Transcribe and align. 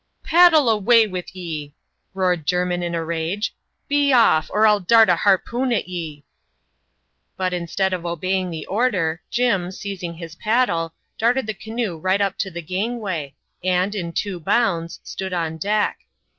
"Paddle 0.23 0.67
away 0.67 1.05
with 1.05 1.35
ye," 1.35 1.75
roared 2.15 2.47
Jermin 2.47 2.81
in 2.81 2.95
a 2.95 3.05
rage;" 3.05 3.53
be 3.87 4.11
off; 4.11 4.49
or 4.51 4.65
m 4.65 4.83
dart 4.87 5.09
a 5.09 5.15
harpoon 5.15 5.71
at 5.71 5.87
ye!" 5.87 6.23
But, 7.37 7.53
instead 7.53 7.93
of 7.93 8.03
obeying 8.03 8.49
the 8.49 8.65
order, 8.65 9.21
Jim, 9.29 9.69
seizing 9.69 10.15
his 10.15 10.33
paddle, 10.33 10.95
parted 11.19 11.45
the 11.45 11.53
canoe 11.53 11.97
right 11.99 12.19
up 12.19 12.39
to 12.39 12.49
the 12.49 12.63
gangway, 12.63 13.35
and, 13.63 13.93
in 13.93 14.11
two 14.11 14.39
bounds, 14.39 14.99
Btood 15.05 15.37
on 15.37 15.57
deck. 15.57 15.99